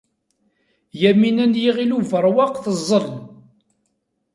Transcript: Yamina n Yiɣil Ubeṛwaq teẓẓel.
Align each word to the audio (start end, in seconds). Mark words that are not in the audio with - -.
Yamina 1.01 1.45
n 1.47 1.53
Yiɣil 1.61 1.91
Ubeṛwaq 1.97 2.53
teẓẓel. 2.63 3.05